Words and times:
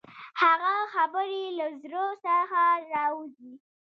هغه 0.41 0.73
خبرې 0.93 1.41
چې 1.47 1.53
له 1.61 1.67
زړه 1.81 2.05
څخه 2.25 2.61
راوځي. 2.93 3.53